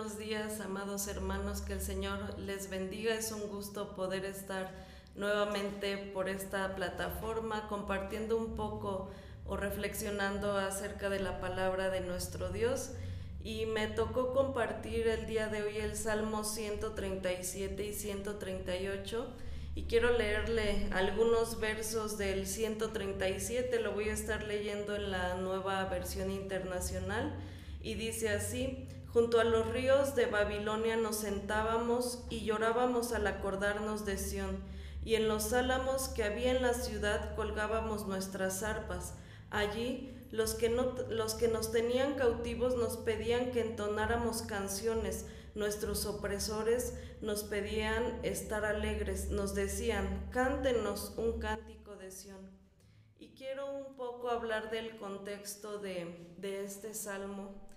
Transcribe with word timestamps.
Buenos 0.00 0.18
días, 0.18 0.60
amados 0.60 1.08
hermanos, 1.08 1.60
que 1.60 1.74
el 1.74 1.82
Señor 1.82 2.38
les 2.38 2.70
bendiga. 2.70 3.14
Es 3.14 3.32
un 3.32 3.50
gusto 3.50 3.94
poder 3.94 4.24
estar 4.24 4.72
nuevamente 5.14 5.98
por 5.98 6.30
esta 6.30 6.74
plataforma 6.74 7.68
compartiendo 7.68 8.38
un 8.38 8.56
poco 8.56 9.10
o 9.44 9.58
reflexionando 9.58 10.56
acerca 10.56 11.10
de 11.10 11.20
la 11.20 11.38
palabra 11.38 11.90
de 11.90 12.00
nuestro 12.00 12.48
Dios. 12.48 12.92
Y 13.44 13.66
me 13.66 13.88
tocó 13.88 14.32
compartir 14.32 15.06
el 15.06 15.26
día 15.26 15.48
de 15.48 15.64
hoy 15.64 15.76
el 15.76 15.94
Salmo 15.94 16.44
137 16.44 17.84
y 17.84 17.92
138 17.92 19.28
y 19.74 19.82
quiero 19.82 20.16
leerle 20.16 20.88
algunos 20.92 21.60
versos 21.60 22.16
del 22.16 22.46
137, 22.46 23.80
lo 23.80 23.92
voy 23.92 24.08
a 24.08 24.14
estar 24.14 24.44
leyendo 24.44 24.96
en 24.96 25.10
la 25.10 25.34
nueva 25.34 25.84
versión 25.84 26.30
internacional 26.30 27.34
y 27.82 27.94
dice 27.94 28.30
así, 28.30 28.88
junto 29.12 29.40
a 29.40 29.44
los 29.44 29.68
ríos 29.68 30.14
de 30.14 30.26
Babilonia 30.26 30.96
nos 30.96 31.16
sentábamos 31.16 32.24
y 32.30 32.44
llorábamos 32.44 33.12
al 33.12 33.26
acordarnos 33.26 34.04
de 34.04 34.18
Sión, 34.18 34.58
y 35.04 35.14
en 35.14 35.28
los 35.28 35.52
álamos 35.52 36.08
que 36.08 36.24
había 36.24 36.52
en 36.52 36.62
la 36.62 36.74
ciudad 36.74 37.34
colgábamos 37.34 38.06
nuestras 38.06 38.62
arpas. 38.62 39.14
Allí 39.50 40.14
los 40.30 40.54
que, 40.54 40.68
los 40.68 41.34
que 41.34 41.48
nos 41.48 41.72
tenían 41.72 42.14
cautivos 42.14 42.76
nos 42.76 42.96
pedían 42.98 43.50
que 43.50 43.62
entonáramos 43.62 44.42
canciones, 44.42 45.26
nuestros 45.54 46.06
opresores 46.06 46.94
nos 47.20 47.42
pedían 47.42 48.20
estar 48.22 48.64
alegres, 48.64 49.30
nos 49.30 49.54
decían, 49.54 50.28
cántenos 50.30 51.14
un 51.16 51.40
cántico 51.40 51.96
de 51.96 52.12
Sión. 52.12 52.50
Y 53.18 53.30
quiero 53.30 53.72
un 53.72 53.96
poco 53.96 54.30
hablar 54.30 54.70
del 54.70 54.96
contexto 54.98 55.78
de, 55.78 56.32
de 56.38 56.64
este 56.64 56.94
salmo. 56.94 57.69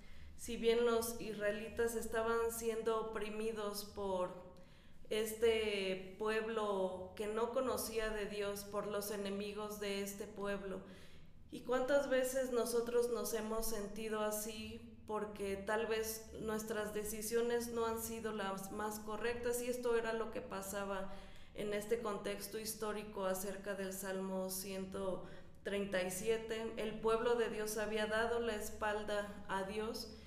Si 0.44 0.58
bien 0.58 0.84
los 0.84 1.16
israelitas 1.22 1.96
estaban 1.96 2.52
siendo 2.52 3.00
oprimidos 3.00 3.86
por 3.86 4.34
este 5.10 6.18
pueblo 6.20 7.14
que 7.16 7.28
no 7.28 7.54
conocía 7.54 8.10
de 8.10 8.26
Dios, 8.26 8.66
por 8.66 8.88
los 8.88 9.12
enemigos 9.12 9.80
de 9.80 10.02
este 10.02 10.28
pueblo, 10.28 10.82
¿Y 11.50 11.62
cuántas 11.62 12.10
veces 12.10 12.52
nosotros 12.52 13.10
nos 13.12 13.34
hemos 13.36 13.68
sentido 13.68 14.20
así 14.22 14.82
porque 15.08 15.56
tal 15.56 15.86
vez 15.86 16.30
nuestras 16.42 16.94
decisiones 16.94 17.70
no 17.70 17.86
han 17.86 18.02
sido 18.02 18.34
las 18.34 18.74
más 18.74 19.00
correctas 19.00 19.62
y 19.62 19.70
esto 19.70 19.96
era 19.96 20.12
lo 20.12 20.32
que 20.32 20.42
pasaba 20.42 21.14
en 21.54 21.74
este 21.74 22.02
contexto 22.02 22.60
histórico 22.60 23.26
acerca 23.26 23.76
del 23.76 23.94
Salmo 23.94 24.50
137. 24.50 26.74
El 26.76 27.00
pueblo 27.00 27.36
de 27.36 27.50
Dios 27.50 27.78
había 27.78 28.08
dado 28.08 28.42
la 28.42 28.56
espalda 28.56 29.46
a 29.48 29.64
Dios 29.64 30.18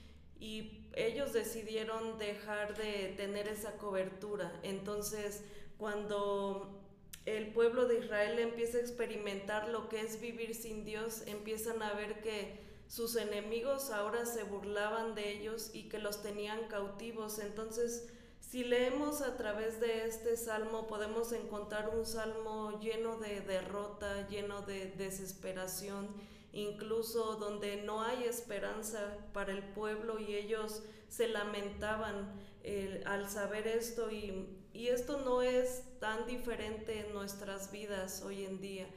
y 0.40 0.86
ellos 0.94 1.32
decidieron 1.32 2.18
dejar 2.18 2.76
de 2.76 3.14
tener 3.16 3.48
esa 3.48 3.76
cobertura. 3.76 4.52
Entonces, 4.62 5.42
cuando 5.78 6.82
el 7.26 7.52
pueblo 7.52 7.86
de 7.86 7.98
Israel 7.98 8.38
empieza 8.38 8.78
a 8.78 8.82
experimentar 8.82 9.68
lo 9.68 9.88
que 9.88 10.00
es 10.00 10.20
vivir 10.20 10.54
sin 10.54 10.84
Dios, 10.84 11.22
empiezan 11.26 11.82
a 11.82 11.92
ver 11.92 12.20
que 12.20 12.64
sus 12.88 13.16
enemigos 13.16 13.90
ahora 13.90 14.24
se 14.26 14.44
burlaban 14.44 15.14
de 15.14 15.32
ellos 15.32 15.70
y 15.74 15.88
que 15.88 15.98
los 15.98 16.22
tenían 16.22 16.68
cautivos. 16.68 17.40
Entonces, 17.40 18.08
si 18.40 18.62
leemos 18.62 19.22
a 19.22 19.36
través 19.36 19.80
de 19.80 20.06
este 20.06 20.36
salmo, 20.36 20.86
podemos 20.86 21.32
encontrar 21.32 21.88
un 21.88 22.06
salmo 22.06 22.78
lleno 22.80 23.16
de 23.16 23.40
derrota, 23.40 24.28
lleno 24.28 24.62
de 24.62 24.86
desesperación, 24.92 26.08
incluso 26.56 27.36
donde 27.36 27.82
no 27.82 28.02
hay 28.02 28.24
esperanza 28.24 29.18
para 29.34 29.52
el 29.52 29.62
pueblo 29.62 30.18
y 30.18 30.34
ellos 30.34 30.82
se 31.08 31.28
lamentaban 31.28 32.32
eh, 32.62 33.02
al 33.04 33.28
saber 33.28 33.66
esto 33.66 34.10
y, 34.10 34.58
y, 34.72 34.88
esto 34.88 35.20
no 35.20 35.42
es 35.42 35.84
tan 36.00 36.26
diferente 36.26 37.00
en 37.00 37.12
nuestras 37.12 37.70
vidas 37.70 38.22
hoy 38.22 38.46
en 38.46 38.60
día. 38.62 38.88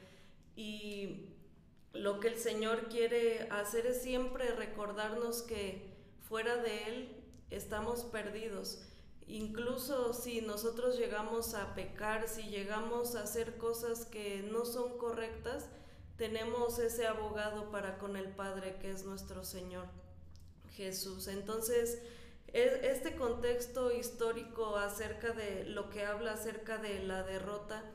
Y 0.56 1.28
lo 1.92 2.22
que 2.22 2.30
el 2.30 2.38
Señor 2.38 2.88
quiere 2.88 3.50
hacer 3.52 3.86
es 3.88 4.02
siempre 4.02 4.56
recordarnos 4.56 5.42
que 5.42 5.98
fuera 6.22 6.56
de 6.56 6.84
Él 6.86 7.24
estamos 7.50 8.06
perdidos. 8.06 8.82
Incluso 9.28 10.14
si 10.14 10.40
nosotros 10.42 10.98
llegamos 10.98 11.54
a 11.56 11.76
pecar, 11.76 12.30
si 12.30 12.44
llegamos 12.44 13.16
a 13.16 13.24
hacer 13.24 13.58
cosas 13.58 14.06
que 14.06 14.48
no 14.50 14.64
son 14.66 14.98
correctas, 14.98 15.70
tenemos 16.20 16.80
ese 16.80 17.08
abogado 17.08 17.72
para 17.72 17.98
con 17.98 18.18
el 18.18 18.28
Padre 18.28 18.76
que 18.82 18.92
es 18.92 19.06
nuestro 19.06 19.46
Señor 19.46 19.86
Jesús. 20.76 21.30
Entonces, 21.30 22.02
este 22.52 23.16
contexto 23.16 23.92
histórico 23.94 24.76
acerca 24.76 25.32
de 25.32 25.64
lo 25.64 25.90
que 25.90 26.06
habla 26.06 26.34
acerca 26.34 26.78
de 26.78 27.00
la 27.00 27.24
derrota, 27.24 27.86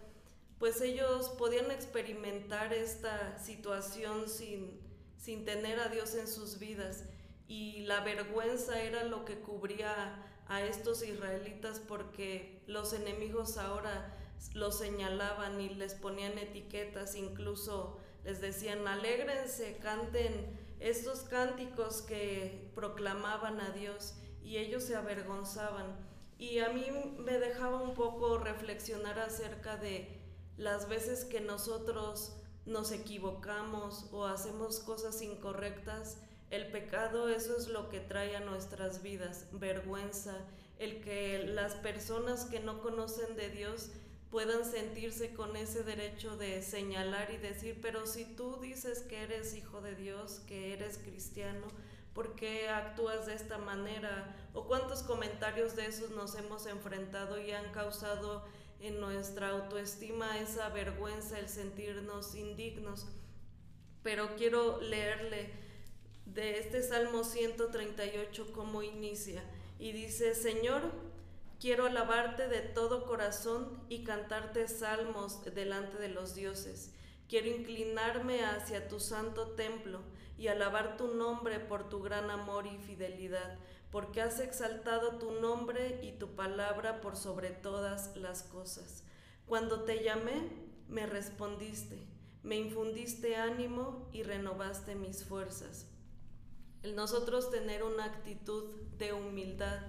pues 0.58 0.80
ellos 0.80 1.28
podían 1.36 1.70
experimentar 1.70 2.72
esta 2.72 3.38
situación 3.38 4.26
sin, 4.26 4.80
sin 5.18 5.44
tener 5.44 5.78
a 5.78 5.88
Dios 5.88 6.14
en 6.14 6.26
sus 6.26 6.58
vidas 6.58 7.04
y 7.46 7.80
la 7.80 8.00
vergüenza 8.00 8.80
era 8.80 9.04
lo 9.04 9.26
que 9.26 9.38
cubría 9.40 10.24
a 10.48 10.62
estos 10.62 11.02
israelitas 11.02 11.78
porque 11.78 12.62
los 12.66 12.94
enemigos 12.94 13.58
ahora 13.58 14.16
los 14.54 14.78
señalaban 14.78 15.60
y 15.60 15.68
les 15.70 15.94
ponían 15.94 16.38
etiquetas, 16.38 17.16
incluso 17.16 17.98
les 18.24 18.40
decían, 18.40 18.86
alégrense, 18.88 19.78
canten 19.82 20.58
estos 20.80 21.20
cánticos 21.20 22.02
que 22.02 22.70
proclamaban 22.74 23.60
a 23.60 23.70
Dios 23.70 24.14
y 24.42 24.56
ellos 24.58 24.84
se 24.84 24.96
avergonzaban. 24.96 25.86
Y 26.38 26.58
a 26.58 26.70
mí 26.70 26.84
me 27.18 27.38
dejaba 27.38 27.80
un 27.80 27.94
poco 27.94 28.38
reflexionar 28.38 29.18
acerca 29.18 29.76
de 29.76 30.20
las 30.56 30.88
veces 30.88 31.24
que 31.24 31.40
nosotros 31.40 32.36
nos 32.66 32.92
equivocamos 32.92 34.08
o 34.12 34.26
hacemos 34.26 34.80
cosas 34.80 35.20
incorrectas. 35.22 36.18
El 36.50 36.70
pecado, 36.70 37.28
eso 37.28 37.56
es 37.56 37.68
lo 37.68 37.88
que 37.88 38.00
trae 38.00 38.36
a 38.36 38.40
nuestras 38.40 39.02
vidas, 39.02 39.46
vergüenza, 39.52 40.36
el 40.78 41.00
que 41.00 41.44
las 41.46 41.74
personas 41.74 42.44
que 42.46 42.60
no 42.60 42.80
conocen 42.80 43.36
de 43.36 43.50
Dios 43.50 43.90
puedan 44.34 44.64
sentirse 44.64 45.32
con 45.32 45.56
ese 45.56 45.84
derecho 45.84 46.36
de 46.36 46.60
señalar 46.60 47.30
y 47.30 47.36
decir, 47.36 47.78
pero 47.80 48.04
si 48.04 48.24
tú 48.24 48.58
dices 48.60 49.02
que 49.02 49.22
eres 49.22 49.54
hijo 49.54 49.80
de 49.80 49.94
Dios, 49.94 50.40
que 50.48 50.72
eres 50.72 50.98
cristiano, 50.98 51.68
¿por 52.14 52.34
qué 52.34 52.68
actúas 52.68 53.26
de 53.26 53.34
esta 53.34 53.58
manera? 53.58 54.34
¿O 54.52 54.66
cuántos 54.66 55.04
comentarios 55.04 55.76
de 55.76 55.86
esos 55.86 56.10
nos 56.10 56.34
hemos 56.34 56.66
enfrentado 56.66 57.40
y 57.40 57.52
han 57.52 57.70
causado 57.70 58.44
en 58.80 58.98
nuestra 59.00 59.50
autoestima 59.50 60.40
esa 60.40 60.68
vergüenza, 60.70 61.38
el 61.38 61.48
sentirnos 61.48 62.34
indignos? 62.34 63.06
Pero 64.02 64.34
quiero 64.34 64.80
leerle 64.80 65.52
de 66.26 66.58
este 66.58 66.82
Salmo 66.82 67.22
138 67.22 68.50
cómo 68.52 68.82
inicia 68.82 69.44
y 69.78 69.92
dice, 69.92 70.34
Señor, 70.34 70.90
Quiero 71.64 71.86
alabarte 71.86 72.46
de 72.46 72.60
todo 72.60 73.06
corazón 73.06 73.80
y 73.88 74.04
cantarte 74.04 74.68
salmos 74.68 75.42
delante 75.54 75.96
de 75.96 76.10
los 76.10 76.34
dioses. 76.34 76.92
Quiero 77.26 77.48
inclinarme 77.48 78.44
hacia 78.44 78.86
tu 78.86 79.00
santo 79.00 79.52
templo 79.52 80.02
y 80.36 80.48
alabar 80.48 80.98
tu 80.98 81.14
nombre 81.14 81.60
por 81.60 81.88
tu 81.88 82.02
gran 82.02 82.30
amor 82.30 82.66
y 82.66 82.76
fidelidad, 82.76 83.56
porque 83.90 84.20
has 84.20 84.40
exaltado 84.40 85.16
tu 85.16 85.40
nombre 85.40 86.00
y 86.02 86.12
tu 86.12 86.34
palabra 86.34 87.00
por 87.00 87.16
sobre 87.16 87.48
todas 87.48 88.14
las 88.14 88.42
cosas. 88.42 89.02
Cuando 89.46 89.84
te 89.84 90.04
llamé, 90.04 90.50
me 90.90 91.06
respondiste, 91.06 92.06
me 92.42 92.56
infundiste 92.56 93.36
ánimo 93.36 94.10
y 94.12 94.22
renovaste 94.22 94.96
mis 94.96 95.24
fuerzas. 95.24 95.86
El 96.82 96.94
nosotros 96.94 97.50
tener 97.50 97.84
una 97.84 98.04
actitud 98.04 98.64
de 98.98 99.14
humildad, 99.14 99.80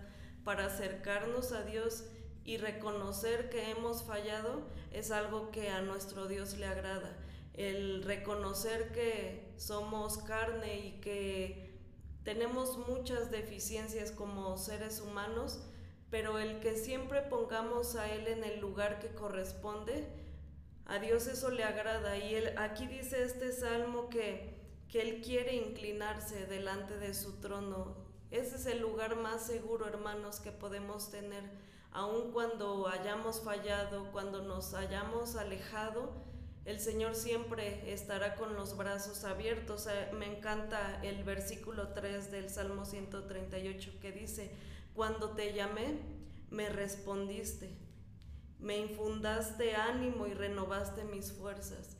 para 0.45 0.67
acercarnos 0.67 1.51
a 1.51 1.63
Dios 1.63 2.05
y 2.45 2.57
reconocer 2.57 3.49
que 3.49 3.71
hemos 3.71 4.03
fallado 4.03 4.61
es 4.91 5.11
algo 5.11 5.51
que 5.51 5.69
a 5.69 5.81
nuestro 5.81 6.27
Dios 6.27 6.57
le 6.57 6.67
agrada. 6.67 7.17
El 7.55 8.03
reconocer 8.03 8.91
que 8.91 9.51
somos 9.57 10.19
carne 10.19 10.77
y 10.77 11.01
que 11.01 11.73
tenemos 12.23 12.77
muchas 12.87 13.31
deficiencias 13.31 14.11
como 14.11 14.57
seres 14.57 15.01
humanos, 15.01 15.59
pero 16.11 16.37
el 16.37 16.59
que 16.59 16.75
siempre 16.75 17.23
pongamos 17.23 17.95
a 17.95 18.11
Él 18.11 18.27
en 18.27 18.43
el 18.43 18.59
lugar 18.59 18.99
que 18.99 19.09
corresponde, 19.09 20.07
a 20.85 20.99
Dios 20.99 21.25
eso 21.25 21.49
le 21.49 21.63
agrada. 21.63 22.17
Y 22.17 22.35
él, 22.35 22.55
aquí 22.57 22.85
dice 22.85 23.23
este 23.23 23.51
salmo 23.51 24.09
que, 24.09 24.53
que 24.87 25.01
Él 25.01 25.21
quiere 25.23 25.55
inclinarse 25.55 26.45
delante 26.45 26.97
de 26.97 27.15
su 27.15 27.39
trono 27.39 28.04
ese 28.35 28.55
es 28.55 28.65
el 28.65 28.81
lugar 28.81 29.15
más 29.15 29.45
seguro, 29.45 29.87
hermanos, 29.87 30.39
que 30.39 30.51
podemos 30.51 31.09
tener, 31.09 31.43
aun 31.91 32.31
cuando 32.31 32.87
hayamos 32.87 33.41
fallado, 33.41 34.11
cuando 34.11 34.41
nos 34.41 34.73
hayamos 34.73 35.35
alejado. 35.35 36.11
el 36.65 36.79
Señor 36.79 37.15
siempre 37.15 37.93
estará 37.93 38.35
con 38.35 38.55
los 38.55 38.75
brazos 38.75 39.23
abiertos. 39.23 39.87
Eh, 39.87 40.09
me 40.17 40.25
encanta 40.25 40.99
el 41.03 41.23
versículo 41.23 41.89
3 41.89 42.31
del 42.31 42.49
Salmo 42.49 42.85
138 42.85 43.91
que 44.01 44.11
dice, 44.11 44.51
cuando 44.95 45.31
te 45.31 45.53
llamé, 45.53 45.99
me 46.49 46.69
respondiste, 46.69 47.69
me 48.59 48.77
infundaste 48.79 49.75
ánimo 49.75 50.25
y 50.25 50.33
renovaste 50.33 51.03
mis 51.03 51.31
fuerzas. 51.31 51.97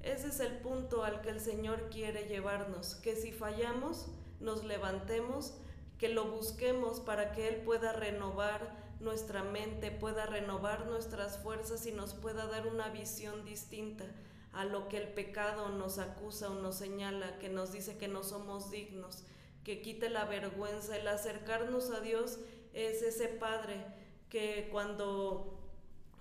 Ese 0.00 0.28
es 0.28 0.40
el 0.40 0.58
punto 0.58 1.04
al 1.04 1.20
que 1.20 1.30
el 1.30 1.40
Señor 1.40 1.88
quiere 1.90 2.26
llevarnos, 2.26 2.94
que 2.96 3.16
si 3.16 3.32
fallamos, 3.32 4.08
nos 4.40 4.64
levantemos, 4.64 5.54
que 5.98 6.08
lo 6.08 6.30
busquemos 6.30 7.00
para 7.00 7.32
que 7.32 7.48
Él 7.48 7.56
pueda 7.62 7.92
renovar 7.92 8.88
nuestra 9.00 9.42
mente, 9.42 9.90
pueda 9.90 10.26
renovar 10.26 10.86
nuestras 10.86 11.38
fuerzas 11.38 11.86
y 11.86 11.92
nos 11.92 12.14
pueda 12.14 12.46
dar 12.46 12.66
una 12.66 12.88
visión 12.88 13.44
distinta 13.44 14.04
a 14.52 14.64
lo 14.64 14.88
que 14.88 14.96
el 14.96 15.08
pecado 15.08 15.68
nos 15.68 15.98
acusa 15.98 16.50
o 16.50 16.54
nos 16.54 16.76
señala, 16.76 17.38
que 17.38 17.48
nos 17.48 17.72
dice 17.72 17.98
que 17.98 18.08
no 18.08 18.22
somos 18.22 18.70
dignos, 18.70 19.24
que 19.64 19.82
quite 19.82 20.08
la 20.08 20.24
vergüenza. 20.24 20.96
El 20.96 21.06
acercarnos 21.08 21.90
a 21.90 22.00
Dios 22.00 22.38
es 22.72 23.02
ese 23.02 23.28
Padre 23.28 23.84
que 24.30 24.68
cuando 24.70 25.58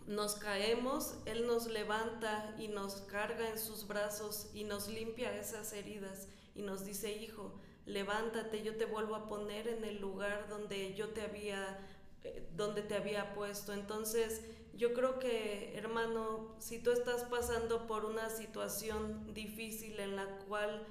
nos 0.06 0.36
caemos, 0.36 1.16
Él 1.26 1.48
nos 1.48 1.68
levanta 1.68 2.56
y 2.58 2.68
nos 2.68 2.96
carga 3.02 3.50
en 3.50 3.58
sus 3.58 3.88
brazos 3.88 4.50
y 4.54 4.64
nos 4.64 4.88
limpia 4.88 5.36
esas 5.36 5.74
heridas 5.74 6.28
y 6.56 6.62
nos 6.62 6.86
dice, 6.86 7.12
hijo, 7.12 7.54
levántate, 7.88 8.62
yo 8.62 8.75
te 8.75 8.86
vuelvo 8.86 9.16
a 9.16 9.28
poner 9.28 9.68
en 9.68 9.84
el 9.84 10.00
lugar 10.00 10.48
donde 10.50 10.94
yo 10.94 11.10
te 11.10 11.22
había 11.22 11.80
eh, 12.24 12.48
donde 12.56 12.81
te 12.81 12.95
había 12.95 13.34
puesto. 13.34 13.74
Entonces, 13.74 14.42
yo 14.75 14.94
creo 14.94 15.18
que, 15.19 15.74
hermano, 15.75 16.56
si 16.60 16.80
tú 16.80 16.92
estás 16.92 17.24
pasando 17.24 17.88
por 17.88 18.06
una 18.06 18.30
situación 18.30 19.34
difícil 19.34 20.00
en 20.00 20.16
la 20.16 20.25
cual 20.48 20.86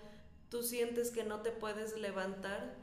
tú 0.48 0.62
sientes 0.62 1.10
que 1.10 1.24
no 1.24 1.42
te 1.42 1.50
puedes 1.50 1.96
levantar, 1.98 2.74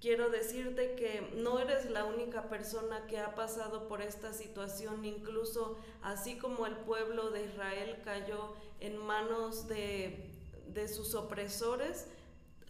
quiero 0.00 0.28
decirte 0.28 0.94
que 0.96 1.32
no 1.36 1.58
eres 1.60 1.90
la 1.90 2.04
única 2.04 2.48
persona 2.48 3.06
que 3.06 3.18
ha 3.18 3.34
pasado 3.34 3.88
por 3.88 4.02
esta 4.02 4.32
situación, 4.32 5.04
incluso 5.04 5.78
así 6.02 6.36
como 6.38 6.66
el 6.66 6.76
pueblo 6.76 7.30
de 7.30 7.44
Israel 7.44 8.00
cayó 8.04 8.54
en 8.80 8.96
manos 8.98 9.68
de, 9.68 10.30
de 10.68 10.88
sus 10.88 11.14
opresores, 11.14 12.06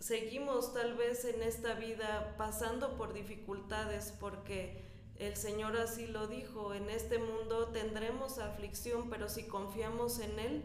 seguimos 0.01 0.75
tal 0.75 0.95
vez 0.95 1.25
en 1.25 1.43
esta 1.43 1.75
vida 1.75 2.35
pasando 2.37 2.97
por 2.97 3.13
dificultades 3.13 4.15
porque 4.19 4.83
el 5.19 5.37
Señor 5.37 5.77
así 5.77 6.07
lo 6.07 6.29
dijo, 6.29 6.75
en 6.75 6.91
este 6.91 7.19
mundo 7.19 7.69
tendremos 7.69 8.39
aflicción, 8.39 9.11
pero 9.11 9.29
si 9.29 9.45
confiamos 9.45 10.21
en 10.21 10.39
Él, 10.39 10.63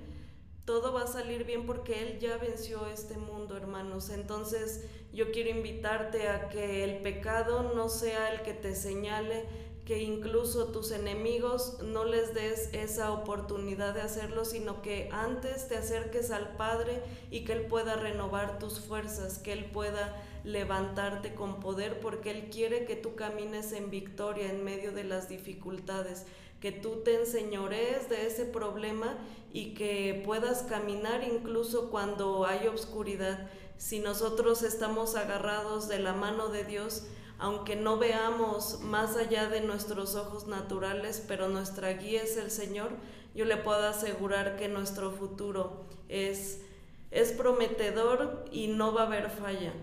todo 0.65 0.93
va 0.93 1.03
a 1.03 1.07
salir 1.07 1.43
bien 1.43 1.65
porque 1.65 2.03
Él 2.03 2.19
ya 2.19 2.37
venció 2.37 2.85
este 2.87 3.17
mundo, 3.17 3.57
hermanos. 3.57 4.09
Entonces 4.09 4.85
yo 5.11 5.31
quiero 5.31 5.49
invitarte 5.49 6.29
a 6.29 6.49
que 6.49 6.83
el 6.83 7.01
pecado 7.01 7.73
no 7.73 7.89
sea 7.89 8.31
el 8.31 8.43
que 8.43 8.53
te 8.53 8.75
señale, 8.75 9.45
que 9.85 10.01
incluso 10.01 10.67
tus 10.67 10.91
enemigos 10.91 11.77
no 11.83 12.05
les 12.05 12.33
des 12.33 12.69
esa 12.73 13.11
oportunidad 13.11 13.93
de 13.93 14.01
hacerlo, 14.01 14.45
sino 14.45 14.81
que 14.81 15.09
antes 15.11 15.67
te 15.67 15.75
acerques 15.75 16.31
al 16.31 16.55
Padre 16.55 17.01
y 17.31 17.43
que 17.43 17.51
Él 17.53 17.65
pueda 17.65 17.95
renovar 17.95 18.59
tus 18.59 18.79
fuerzas, 18.79 19.39
que 19.39 19.51
Él 19.51 19.65
pueda 19.65 20.15
levantarte 20.45 21.33
con 21.33 21.59
poder, 21.59 21.99
porque 21.99 22.31
Él 22.31 22.49
quiere 22.49 22.85
que 22.85 22.95
tú 22.95 23.15
camines 23.15 23.73
en 23.73 23.89
victoria 23.89 24.49
en 24.49 24.63
medio 24.63 24.93
de 24.93 25.03
las 25.03 25.27
dificultades, 25.27 26.25
que 26.61 26.71
tú 26.71 27.01
te 27.03 27.15
enseñores 27.15 28.07
de 28.07 28.25
ese 28.25 28.45
problema 28.45 29.17
y 29.51 29.73
que 29.73 30.21
puedas 30.25 30.63
caminar 30.63 31.25
incluso 31.25 31.91
cuando 31.91 32.45
hay 32.45 32.67
obscuridad. 32.67 33.49
Si 33.77 33.99
nosotros 33.99 34.63
estamos 34.63 35.15
agarrados 35.15 35.89
de 35.89 35.99
la 35.99 36.13
mano 36.13 36.47
de 36.47 36.63
Dios, 36.63 37.03
aunque 37.43 37.75
no 37.75 37.97
veamos 37.97 38.79
más 38.83 39.17
allá 39.17 39.49
de 39.49 39.59
nuestros 39.59 40.15
ojos 40.15 40.47
naturales, 40.47 41.21
pero 41.27 41.49
nuestra 41.49 41.91
guía 41.91 42.23
es 42.23 42.37
el 42.37 42.49
Señor, 42.49 42.91
yo 43.35 43.43
le 43.43 43.57
puedo 43.57 43.85
asegurar 43.85 44.55
que 44.55 44.69
nuestro 44.69 45.11
futuro 45.11 45.83
es, 46.07 46.61
es 47.11 47.33
prometedor 47.33 48.45
y 48.49 48.67
no 48.67 48.93
va 48.93 49.01
a 49.01 49.07
haber 49.07 49.29
falla. 49.29 49.73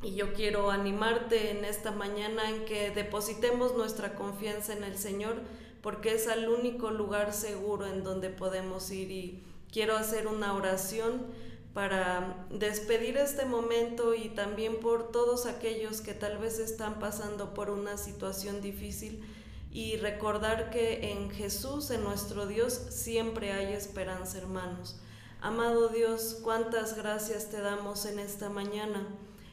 Y 0.00 0.14
yo 0.14 0.32
quiero 0.32 0.70
animarte 0.70 1.50
en 1.50 1.64
esta 1.64 1.90
mañana 1.90 2.48
en 2.48 2.64
que 2.66 2.92
depositemos 2.92 3.74
nuestra 3.76 4.14
confianza 4.14 4.72
en 4.72 4.84
el 4.84 4.96
Señor, 4.96 5.34
porque 5.82 6.14
es 6.14 6.28
el 6.28 6.48
único 6.48 6.92
lugar 6.92 7.32
seguro 7.32 7.88
en 7.88 8.04
donde 8.04 8.30
podemos 8.30 8.88
ir. 8.92 9.10
Y 9.10 9.42
quiero 9.72 9.96
hacer 9.96 10.28
una 10.28 10.54
oración 10.54 11.26
para 11.74 12.46
despedir 12.50 13.16
este 13.16 13.46
momento 13.46 14.14
y 14.14 14.28
también 14.28 14.78
por 14.80 15.10
todos 15.10 15.46
aquellos 15.46 16.02
que 16.02 16.12
tal 16.12 16.38
vez 16.38 16.58
están 16.58 16.98
pasando 16.98 17.54
por 17.54 17.70
una 17.70 17.96
situación 17.96 18.60
difícil 18.60 19.24
y 19.70 19.96
recordar 19.96 20.70
que 20.70 21.12
en 21.12 21.30
Jesús, 21.30 21.90
en 21.90 22.04
nuestro 22.04 22.46
Dios, 22.46 22.74
siempre 22.74 23.52
hay 23.52 23.72
esperanza, 23.72 24.36
hermanos. 24.36 25.00
Amado 25.40 25.88
Dios, 25.88 26.38
cuántas 26.42 26.94
gracias 26.94 27.48
te 27.48 27.62
damos 27.62 28.04
en 28.04 28.18
esta 28.18 28.50
mañana. 28.50 29.06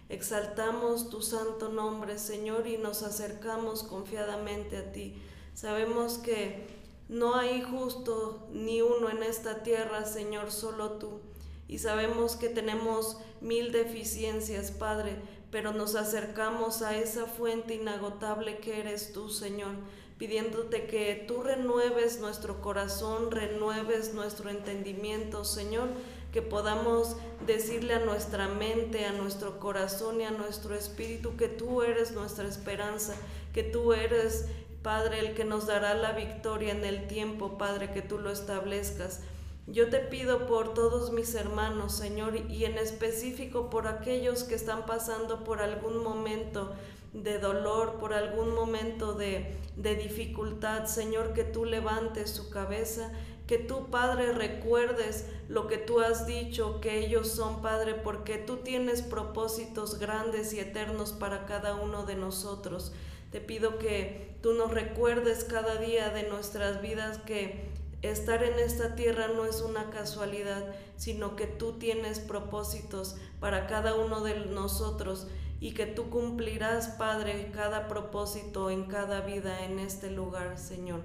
Exaltamos 0.09 1.09
tu 1.09 1.21
santo 1.21 1.69
nombre, 1.69 2.19
Señor, 2.19 2.67
y 2.67 2.77
nos 2.77 3.01
acercamos 3.01 3.83
confiadamente 3.83 4.75
a 4.75 4.91
ti. 4.91 5.21
Sabemos 5.53 6.17
que 6.17 6.67
no 7.07 7.35
hay 7.35 7.61
justo 7.61 8.49
ni 8.51 8.81
uno 8.81 9.09
en 9.09 9.23
esta 9.23 9.63
tierra, 9.63 10.05
Señor, 10.05 10.51
solo 10.51 10.91
tú 10.93 11.21
y 11.69 11.77
sabemos 11.77 12.35
que 12.35 12.49
tenemos 12.49 13.17
mil 13.39 13.71
deficiencias, 13.71 14.71
Padre, 14.71 15.15
pero 15.51 15.71
nos 15.71 15.95
acercamos 15.95 16.81
a 16.81 16.97
esa 16.97 17.25
fuente 17.25 17.75
inagotable 17.75 18.57
que 18.57 18.79
eres 18.79 19.13
tú, 19.13 19.29
Señor, 19.29 19.75
pidiéndote 20.17 20.87
que 20.87 21.23
tú 21.27 21.43
renueves 21.43 22.19
nuestro 22.19 22.59
corazón, 22.59 23.31
renueves 23.31 24.15
nuestro 24.15 24.49
entendimiento, 24.49 25.45
Señor, 25.45 25.89
que 26.33 26.41
podamos 26.41 27.15
decirle 27.45 27.93
a 27.93 27.99
nuestra 27.99 28.47
mente, 28.47 29.05
a 29.05 29.11
nuestro 29.11 29.59
corazón 29.59 30.21
y 30.21 30.25
a 30.25 30.31
nuestro 30.31 30.75
espíritu 30.75 31.37
que 31.37 31.47
tú 31.47 31.83
eres 31.83 32.11
nuestra 32.11 32.47
esperanza, 32.47 33.15
que 33.53 33.63
tú 33.63 33.93
eres, 33.93 34.45
Padre, 34.81 35.19
el 35.19 35.35
que 35.35 35.45
nos 35.45 35.67
dará 35.67 35.93
la 35.93 36.13
victoria 36.13 36.71
en 36.71 36.83
el 36.83 37.07
tiempo, 37.07 37.57
Padre, 37.57 37.91
que 37.91 38.01
tú 38.01 38.17
lo 38.17 38.31
establezcas. 38.31 39.21
Yo 39.71 39.89
te 39.89 39.99
pido 39.99 40.47
por 40.47 40.73
todos 40.73 41.11
mis 41.11 41.35
hermanos, 41.35 41.93
Señor, 41.93 42.35
y 42.49 42.65
en 42.65 42.79
específico 42.79 43.69
por 43.69 43.87
aquellos 43.87 44.43
que 44.43 44.55
están 44.55 44.87
pasando 44.87 45.43
por 45.43 45.61
algún 45.61 46.03
momento 46.03 46.73
de 47.13 47.37
dolor, 47.37 47.99
por 47.99 48.13
algún 48.13 48.55
momento 48.55 49.13
de, 49.13 49.57
de 49.75 49.95
dificultad, 49.95 50.85
Señor, 50.85 51.33
que 51.33 51.43
tú 51.43 51.65
levantes 51.65 52.31
su 52.31 52.49
cabeza, 52.49 53.11
que 53.45 53.59
tú, 53.59 53.91
Padre, 53.91 54.31
recuerdes 54.33 55.27
lo 55.49 55.67
que 55.67 55.77
tú 55.77 55.99
has 55.99 56.25
dicho, 56.25 56.81
que 56.81 57.05
ellos 57.05 57.27
son, 57.27 57.61
Padre, 57.61 57.93
porque 57.93 58.39
tú 58.39 58.57
tienes 58.57 59.03
propósitos 59.03 59.99
grandes 59.99 60.51
y 60.53 60.59
eternos 60.59 61.11
para 61.11 61.45
cada 61.45 61.75
uno 61.75 62.07
de 62.07 62.15
nosotros. 62.15 62.91
Te 63.31 63.39
pido 63.39 63.77
que 63.77 64.35
tú 64.41 64.53
nos 64.53 64.71
recuerdes 64.71 65.43
cada 65.43 65.75
día 65.75 66.09
de 66.09 66.27
nuestras 66.27 66.81
vidas 66.81 67.19
que 67.19 67.69
Estar 68.01 68.43
en 68.43 68.57
esta 68.59 68.95
tierra 68.95 69.27
no 69.27 69.45
es 69.45 69.61
una 69.61 69.89
casualidad, 69.89 70.73
sino 70.95 71.35
que 71.35 71.47
tú 71.47 71.73
tienes 71.73 72.19
propósitos 72.19 73.17
para 73.41 73.67
cada 73.67 73.95
uno 73.95 74.21
de 74.21 74.35
nosotros 74.45 75.27
y 75.59 75.73
que 75.73 75.85
tú 75.85 76.09
cumplirás, 76.09 76.87
Padre, 76.89 77.51
cada 77.53 77.89
propósito 77.89 78.69
en 78.69 78.85
cada 78.85 79.21
vida 79.21 79.65
en 79.65 79.79
este 79.79 80.09
lugar, 80.11 80.57
Señor. 80.57 81.01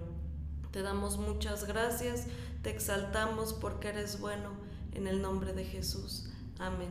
Te 0.71 0.83
damos 0.83 1.19
muchas 1.19 1.65
gracias, 1.65 2.27
te 2.63 2.71
exaltamos 2.71 3.53
porque 3.53 3.89
eres 3.89 4.21
bueno, 4.21 4.51
en 4.93 5.09
el 5.09 5.21
nombre 5.21 5.53
de 5.53 5.65
Jesús. 5.65 6.31
Amén. 6.61 6.91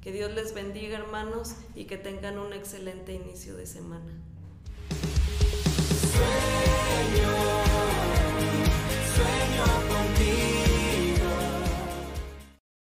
Que 0.00 0.12
Dios 0.12 0.32
les 0.32 0.54
bendiga, 0.54 0.96
hermanos, 0.96 1.56
y 1.74 1.84
que 1.84 1.98
tengan 1.98 2.38
un 2.38 2.52
excelente 2.52 3.12
inicio 3.12 3.56
de 3.56 3.66
semana. 3.66 4.12
Señor. 6.12 7.59